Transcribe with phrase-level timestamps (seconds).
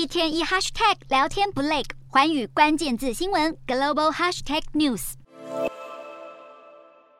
[0.00, 5.12] 一天一 hashtag 聊天不累，环宇关键字新闻 global hashtag news。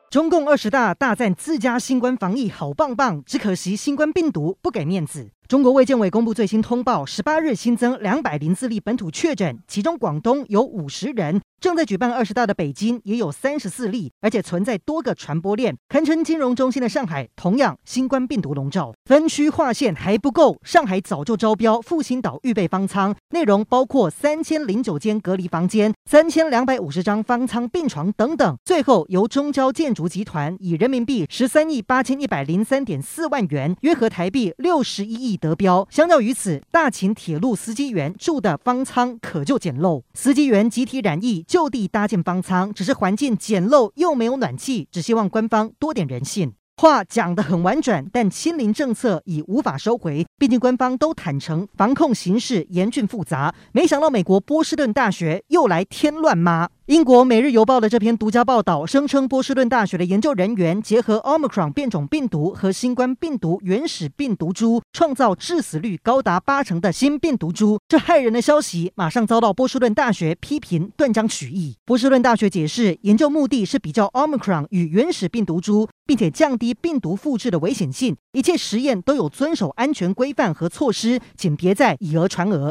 [0.09, 5.29] 中共二十大大赞自家新冠防疫好棒棒，只可惜新冠病毒不给面子。
[5.51, 11.41] 中国卫健委公布最新通报，十八日新增两百零四例本土确诊，其中广东有五十人。
[11.59, 18.93] 正在举办二十大的北京也有三十四例，而且存在多个传播链，堪称金融中心的上海同样新冠病毒笼罩。
[19.05, 28.57] 分区划线还不够，上海早就招标复兴岛预备方舱，内容包括三千零九间隔离房间、三千两百五十张方舱病床等等。
[28.65, 35.85] 最后由中交建筑集团以人民币十三亿八千一百零三点四万元，约合台币六十一亿得标。
[35.91, 41.43] 相较于此，大秦铁路司机员住的方舱可就简陋，司机员集体染疫。
[41.45, 46.53] 就地搭建方舱，只是环境简陋又没有暖气，只希望官方多点人性。
[46.77, 50.25] 话讲得很婉转，但清零政策已无法收回。
[50.39, 53.53] 毕竟官方都坦诚防控形势严峻复杂。
[53.71, 56.69] 没想到美国波士顿大学又来添乱吗？
[56.91, 67.79] 英国《每日邮报》的这篇独家报道声称，波士顿大学的研究人员结合 Omicron 变种病毒和新冠病毒原始病毒株，创造致死率高达八成的新病毒株。
[67.87, 71.77] 这骇人的消息马上遭到波士顿大学批评，断章取义。
[71.85, 78.17] 波士顿大学解释，研究目的是比较 Omicron 与原始病毒株，并且降低病毒复制的危险性。
[78.33, 82.69] 一切实验都有遵守安全规范和措施，请别再以讹传讹。